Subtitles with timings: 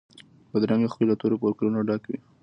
[0.51, 2.19] بدرنګه خوی له تورو فکرونو ډک وي